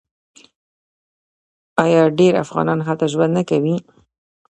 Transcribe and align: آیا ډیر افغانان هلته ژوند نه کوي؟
آیا 1.83 2.01
ډیر 2.19 2.33
افغانان 2.43 2.79
هلته 2.87 3.05
ژوند 3.13 3.31
نه 3.37 3.43
کوي؟ 3.49 3.75